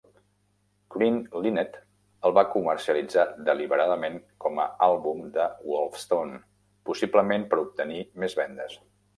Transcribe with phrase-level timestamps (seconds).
[0.93, 1.75] Green Linnet
[2.29, 6.43] el va comercialitzar deliberadament com a àlbum de Wolfstone,
[6.93, 8.81] possiblement per obtenir més vendes.